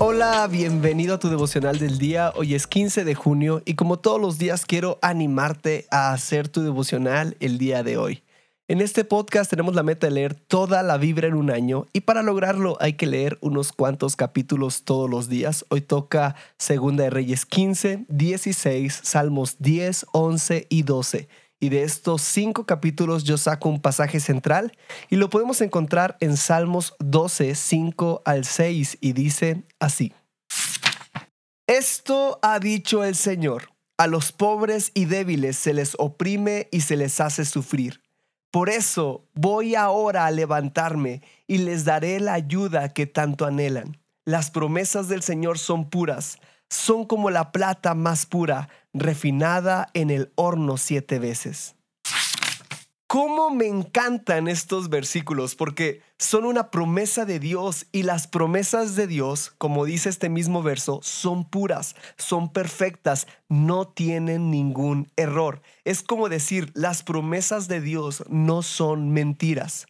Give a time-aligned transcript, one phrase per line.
[0.00, 2.32] Hola, bienvenido a tu devocional del día.
[2.34, 6.62] Hoy es 15 de junio y como todos los días quiero animarte a hacer tu
[6.62, 8.24] devocional el día de hoy.
[8.66, 12.00] En este podcast tenemos la meta de leer toda la Biblia en un año y
[12.00, 15.64] para lograrlo hay que leer unos cuantos capítulos todos los días.
[15.68, 21.28] Hoy toca Segunda de Reyes 15, 16, Salmos 10, 11 y 12.
[21.64, 24.76] Y de estos cinco capítulos yo saco un pasaje central
[25.08, 30.12] y lo podemos encontrar en Salmos 12, 5 al 6 y dice así.
[31.66, 36.98] Esto ha dicho el Señor, a los pobres y débiles se les oprime y se
[36.98, 38.04] les hace sufrir
[38.54, 44.00] por eso voy ahora a levantarme y les daré la ayuda que tanto anhelan.
[44.24, 46.38] Las promesas del Señor son puras,
[46.70, 51.74] son como la plata más pura, refinada en el horno siete veces.
[53.14, 55.54] ¿Cómo me encantan estos versículos?
[55.54, 60.64] Porque son una promesa de Dios y las promesas de Dios, como dice este mismo
[60.64, 65.62] verso, son puras, son perfectas, no tienen ningún error.
[65.84, 69.86] Es como decir, las promesas de Dios no son mentiras.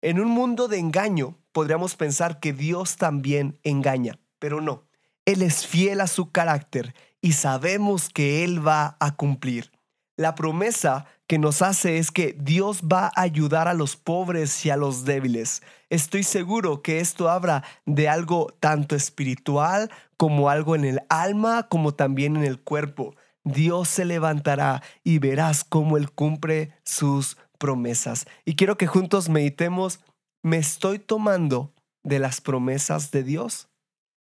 [0.00, 4.87] En un mundo de engaño, podríamos pensar que Dios también engaña, pero no.
[5.28, 9.70] Él es fiel a su carácter y sabemos que Él va a cumplir.
[10.16, 14.70] La promesa que nos hace es que Dios va a ayudar a los pobres y
[14.70, 15.62] a los débiles.
[15.90, 21.92] Estoy seguro que esto habla de algo tanto espiritual como algo en el alma, como
[21.92, 23.14] también en el cuerpo.
[23.44, 28.24] Dios se levantará y verás cómo Él cumple sus promesas.
[28.46, 30.00] Y quiero que juntos meditemos,
[30.42, 33.68] ¿me estoy tomando de las promesas de Dios?